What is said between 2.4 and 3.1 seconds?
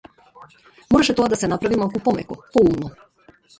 поумно.